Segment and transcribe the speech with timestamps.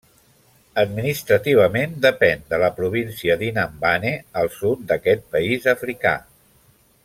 [0.83, 6.17] Administrativament depèn de la província d'Inhambane al sud d'aquest país africà.